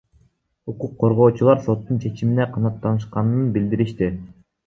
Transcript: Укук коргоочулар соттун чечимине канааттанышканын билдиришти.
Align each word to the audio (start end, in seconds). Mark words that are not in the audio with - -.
Укук 0.71 0.95
коргоочулар 1.01 1.59
соттун 1.67 2.01
чечимине 2.07 2.47
канааттанышканын 2.55 3.47
билдиришти. 3.59 4.09